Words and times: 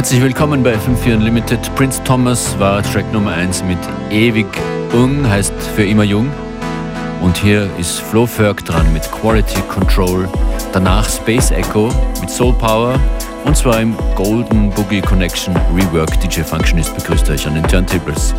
Herzlich 0.00 0.22
willkommen 0.22 0.62
bei 0.62 0.76
FM4 0.76 1.16
Unlimited. 1.16 1.74
Prince 1.74 2.02
Thomas 2.04 2.58
war 2.58 2.82
Track 2.82 3.12
Nummer 3.12 3.32
1 3.32 3.62
mit 3.64 3.76
Ewig 4.08 4.46
Ung, 4.94 5.28
heißt 5.28 5.52
für 5.76 5.84
immer 5.84 6.04
jung. 6.04 6.32
Und 7.20 7.36
hier 7.36 7.68
ist 7.78 8.00
Flo 8.00 8.24
Ferg 8.24 8.64
dran 8.64 8.90
mit 8.94 9.02
Quality 9.12 9.60
Control. 9.68 10.26
Danach 10.72 11.06
Space 11.06 11.50
Echo 11.50 11.92
mit 12.18 12.30
Soul 12.30 12.54
Power. 12.54 12.98
Und 13.44 13.58
zwar 13.58 13.78
im 13.78 13.94
Golden 14.14 14.70
Boogie 14.70 15.02
Connection 15.02 15.54
Rework. 15.76 16.18
DJ 16.22 16.44
Functionist 16.44 16.96
begrüßt 16.96 17.28
euch 17.28 17.46
an 17.46 17.56
den 17.56 17.64
Turntables. 17.64 18.34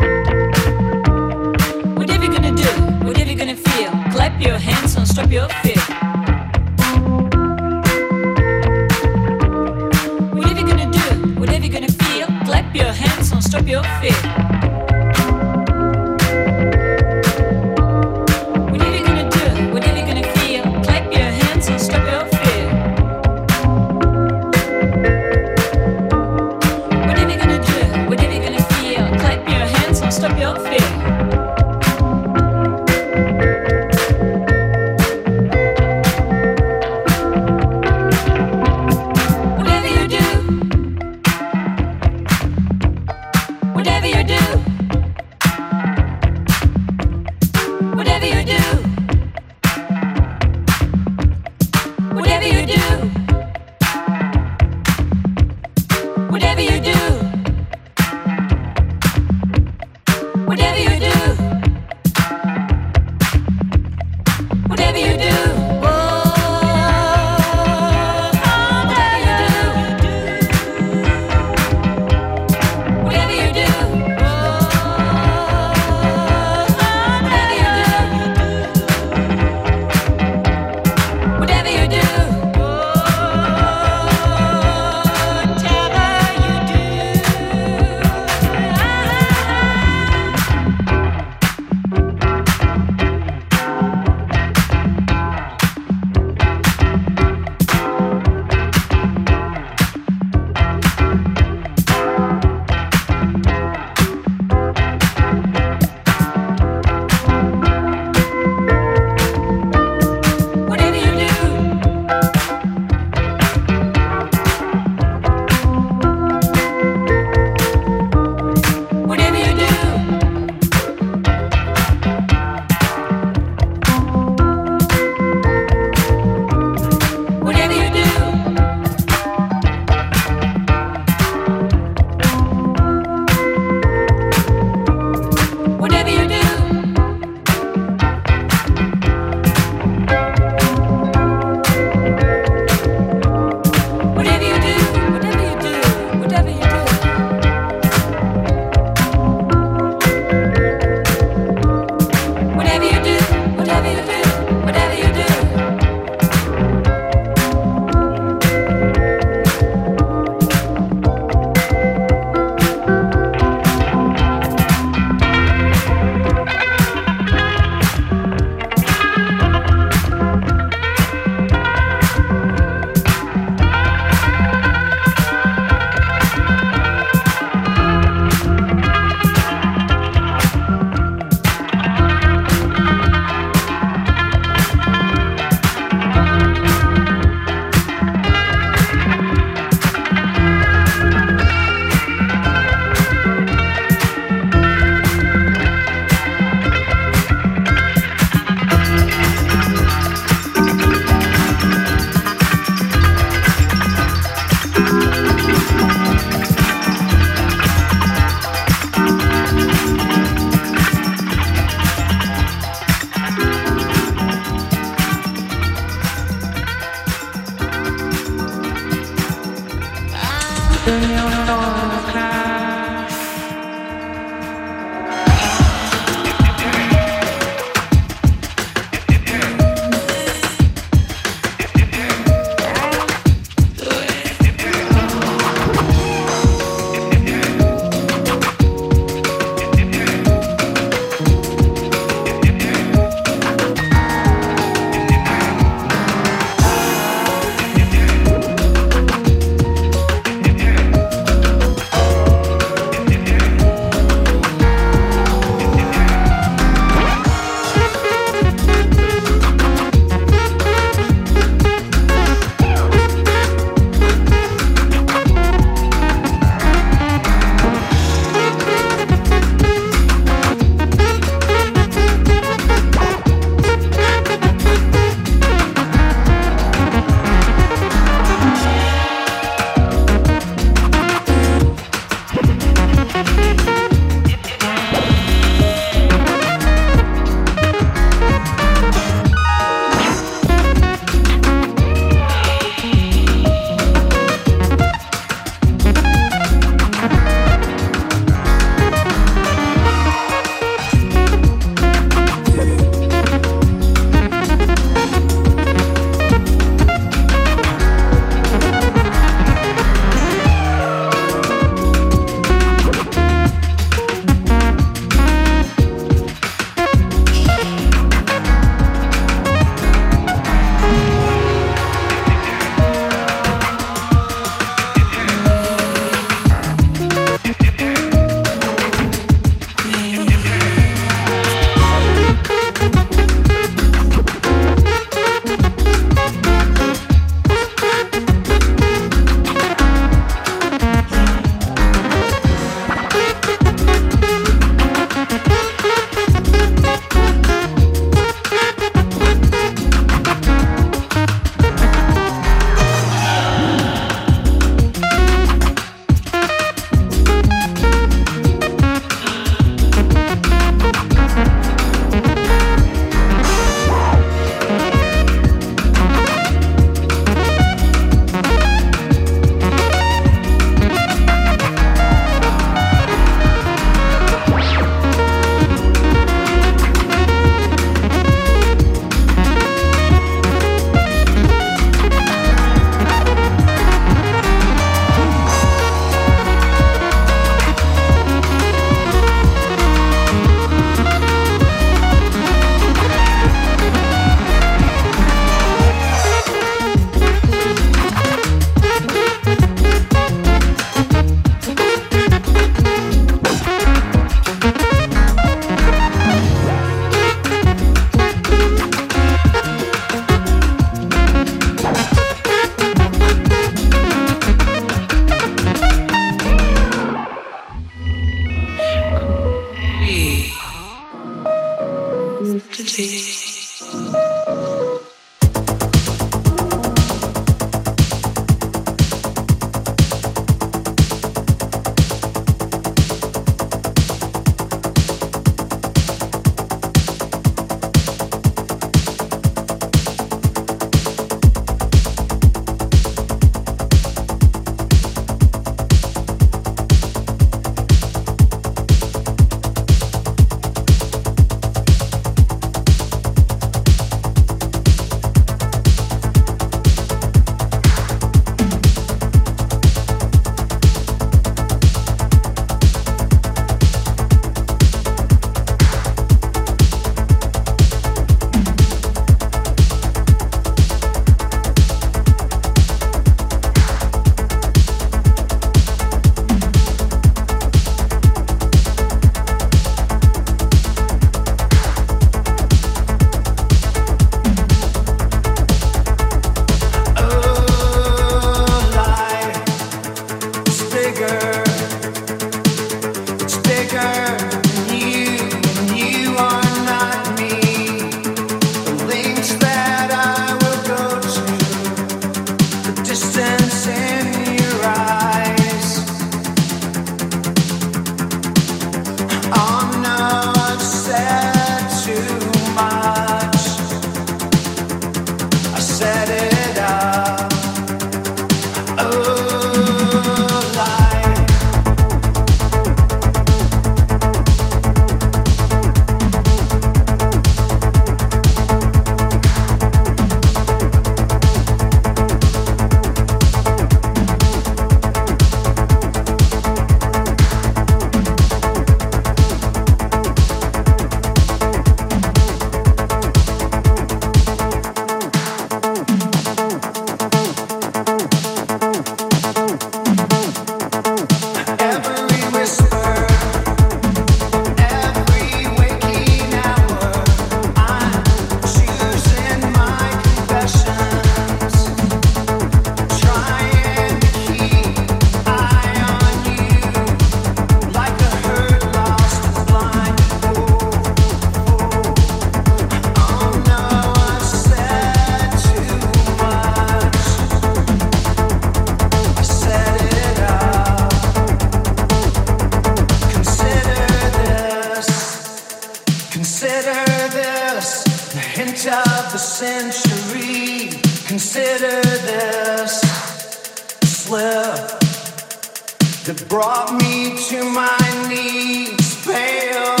that 596.36 596.48
brought 596.48 596.92
me 597.00 597.36
to 597.48 597.64
my 597.64 598.26
knees, 598.28 599.24
paled. 599.24 600.00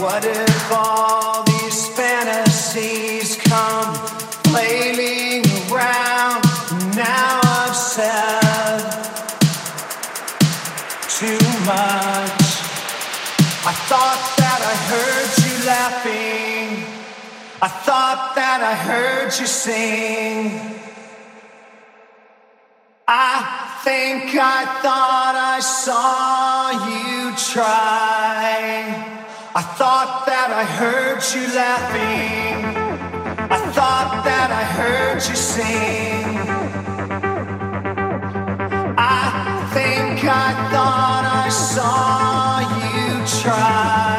What 0.00 0.24
if 0.24 0.72
all 0.72 1.44
these 1.44 1.88
fantasies 1.88 3.36
come 3.36 3.94
flailing 4.44 5.44
around? 5.70 6.42
Now 6.96 7.40
I've 7.42 7.76
said 7.76 8.80
too 11.08 11.44
much. 11.64 12.44
I 13.66 13.74
thought 13.88 14.22
that 14.38 14.60
I 14.72 14.76
heard 14.90 15.30
you 15.44 15.66
laughing. 15.66 16.84
I 17.62 17.68
thought 17.68 18.32
that 18.34 18.60
I 18.62 18.74
heard 18.74 19.32
you 19.38 19.46
sing. 19.46 20.60
I 23.06 23.73
think 23.84 24.34
I 24.34 24.64
thought 24.80 25.36
I 25.36 25.60
saw 25.60 26.70
you 26.88 27.36
try. 27.52 28.88
I 29.54 29.62
thought 29.78 30.24
that 30.24 30.48
I 30.62 30.64
heard 30.80 31.20
you 31.34 31.44
laughing. 31.54 32.64
I 33.56 33.58
thought 33.76 34.22
that 34.24 34.50
I 34.50 34.64
heard 34.78 35.20
you 35.28 35.36
sing. 35.36 36.24
I 38.96 39.68
think 39.74 40.24
I 40.24 40.48
thought 40.72 41.24
I 41.44 41.48
saw 41.50 42.60
you 42.80 43.42
try. 43.42 44.13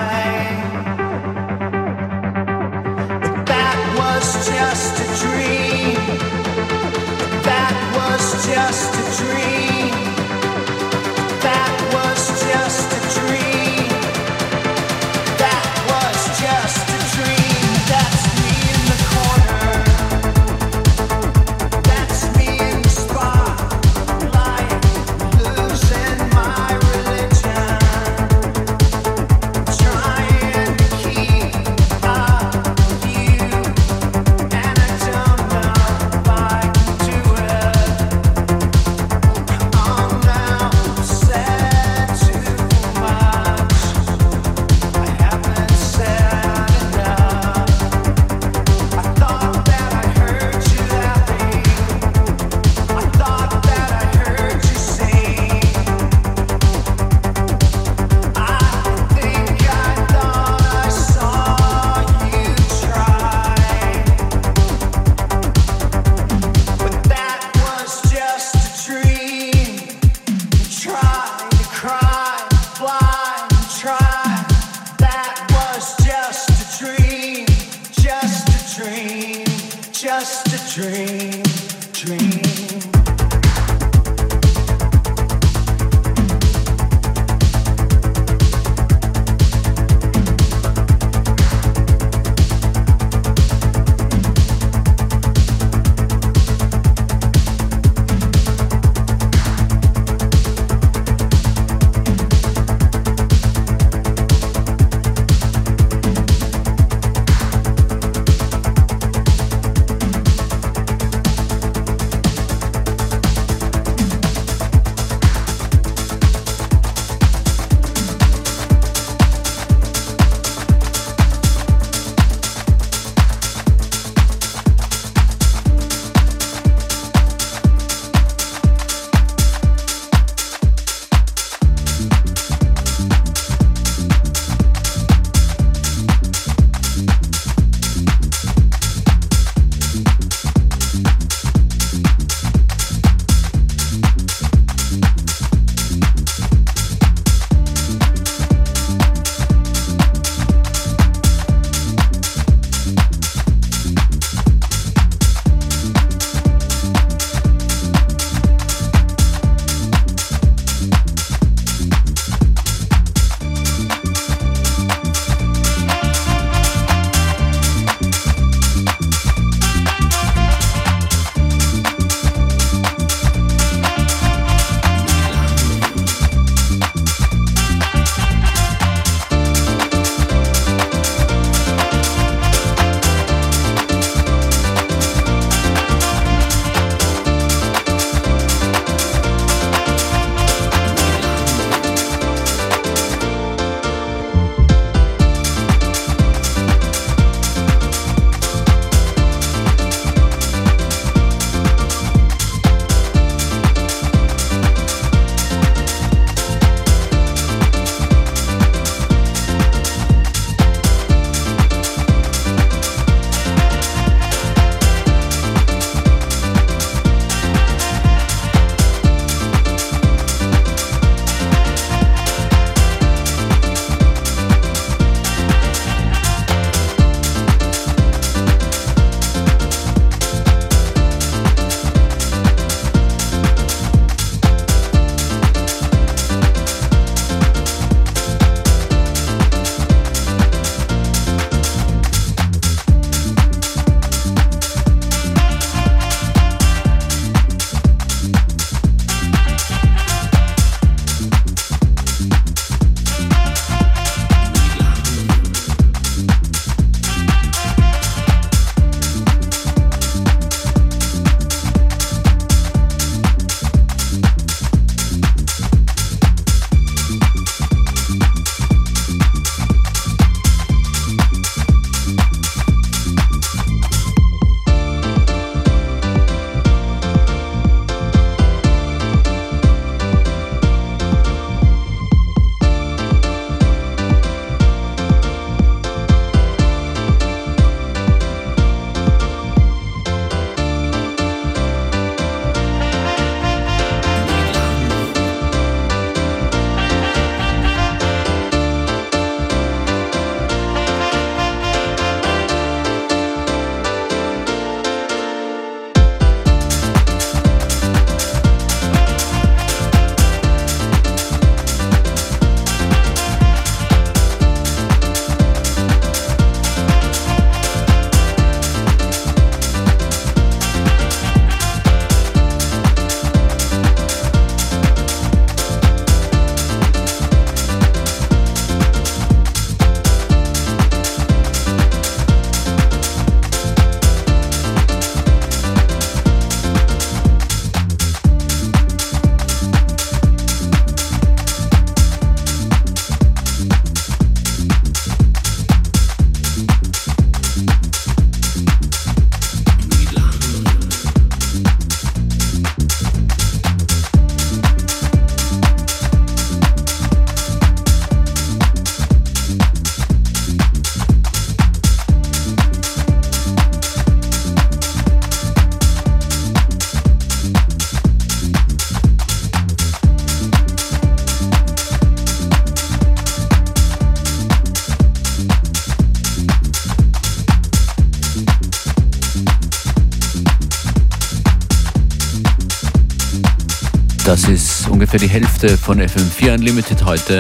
Hälfte 385.56 385.78
von 385.78 386.02
FM4 386.02 386.56
Unlimited 386.56 387.06
heute 387.06 387.40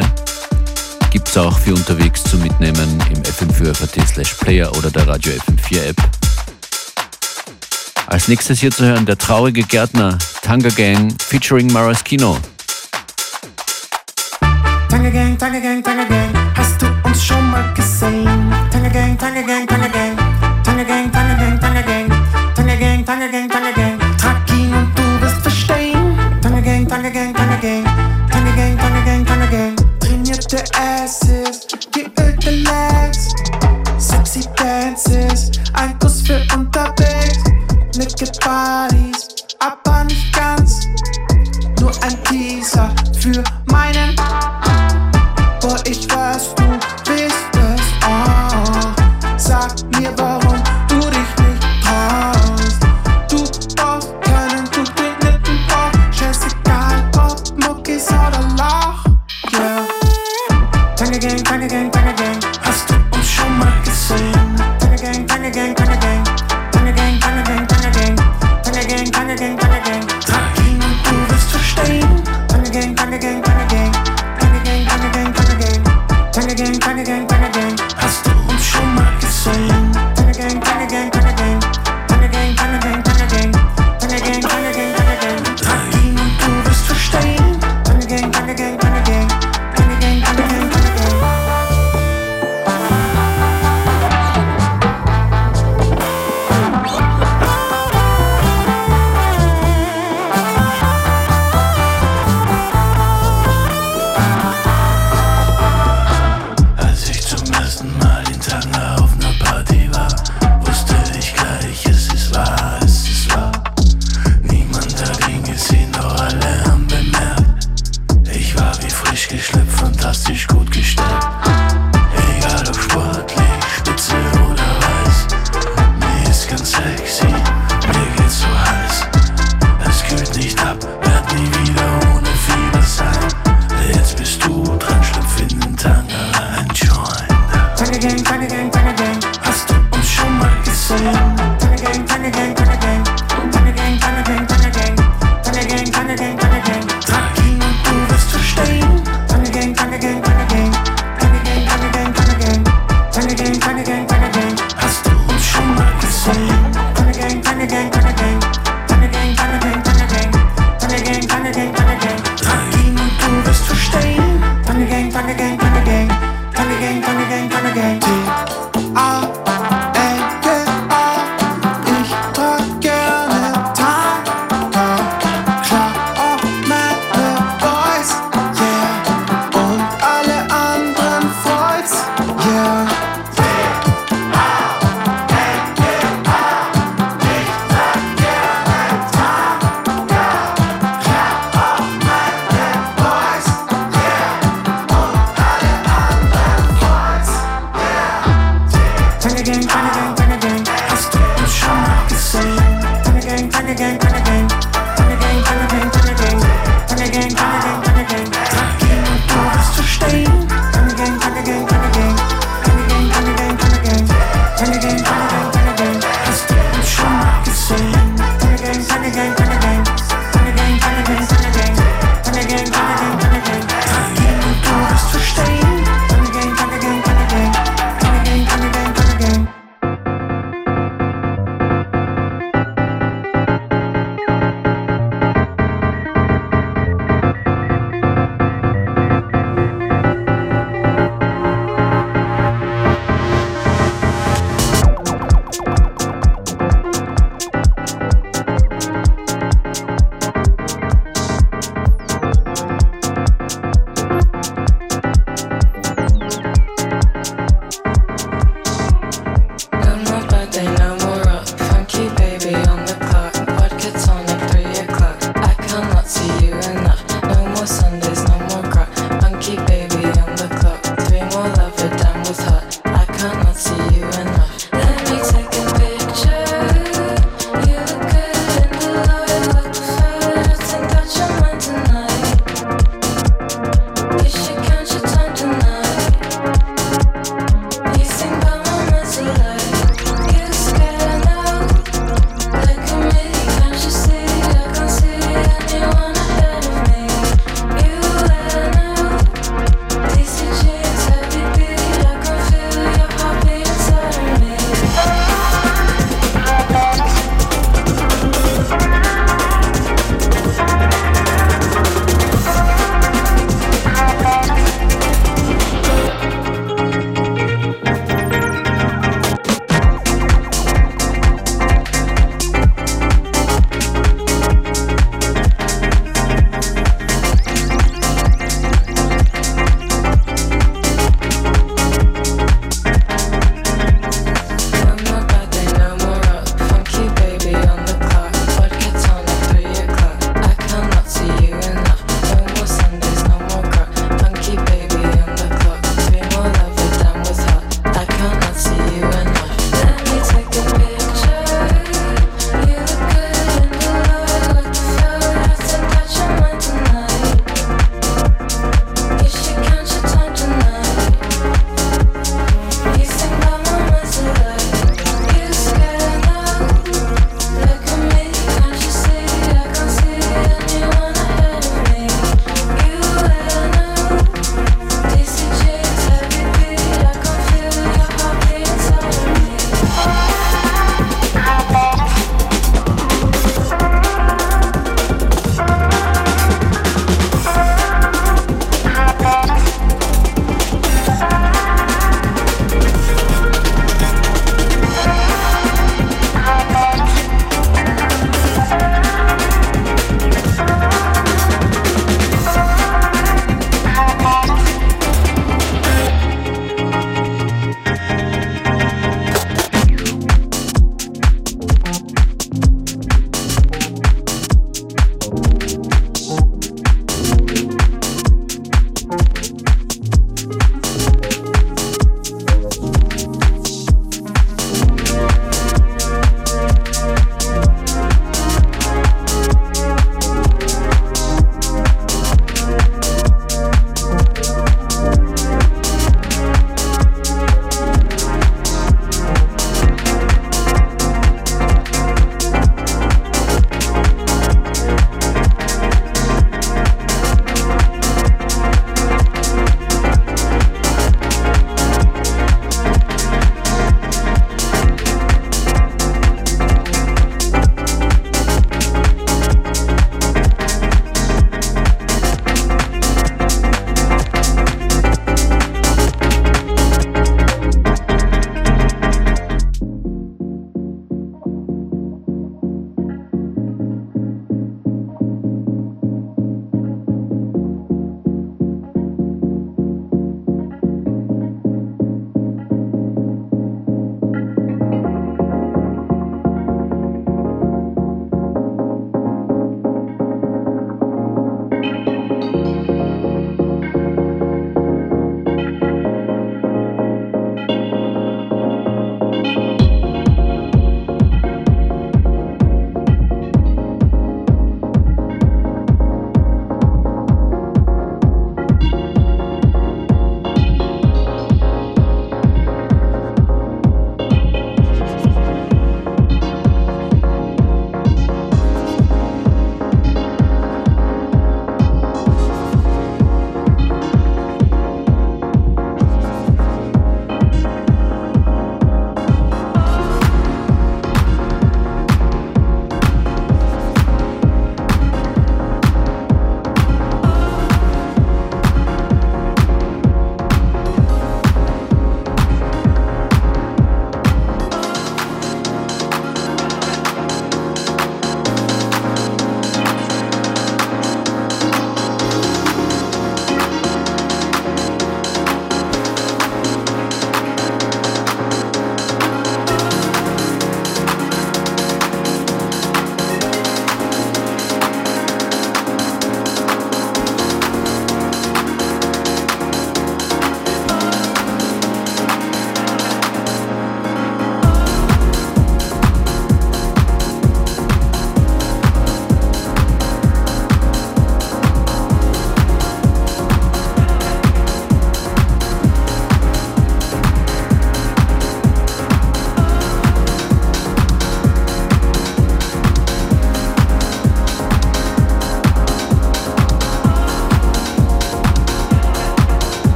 gibt 1.12 1.28
es 1.28 1.36
auch 1.36 1.60
für 1.60 1.74
unterwegs 1.74 2.24
zu 2.24 2.38
mitnehmen 2.38 3.04
im 3.14 3.22
FM4FAT 3.24 4.08
slash 4.08 4.36
Player 4.36 4.72
oder 4.78 4.90
der 4.90 5.06
Radio 5.06 5.34
FM4 5.34 5.90
App. 5.90 5.98
Als 8.08 8.30
nächstes 8.30 8.62
hier 8.62 8.72
zu 8.72 8.86
hören 8.86 9.06
der 9.06 9.18
traurige 9.18 9.64
Gärtner 9.64 10.18
Tanga 10.42 10.70
Gang 10.70 11.14
featuring 11.22 11.70
Maraschino. 11.74 12.38
Tanga 14.88 15.10
Gang, 15.10 15.38
Tanga 15.38 15.60
Gang, 15.60 15.84
Tanga 15.84 16.06
Gang. 16.06 16.25
again, 69.46 69.58
back 69.58 69.88
again. 69.88 70.05